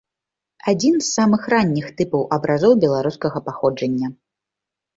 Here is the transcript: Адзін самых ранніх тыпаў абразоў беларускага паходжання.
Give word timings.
Адзін 0.71 0.95
самых 1.15 1.43
ранніх 1.55 1.91
тыпаў 2.01 2.25
абразоў 2.39 2.73
беларускага 2.87 3.37
паходжання. 3.51 4.13